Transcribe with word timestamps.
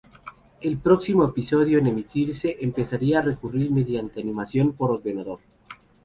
El 0.61 0.79
próximo 0.79 1.23
episodio 1.25 1.77
en 1.77 1.85
emitirse 1.85 2.57
empezaría 2.61 3.19
a 3.19 3.21
recurrir 3.21 3.69
mediante 3.69 4.19
animación 4.19 4.73
por 4.73 4.89
ordenador. 4.89 5.37